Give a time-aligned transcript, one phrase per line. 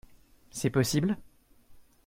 [0.49, 1.15] C’est possible?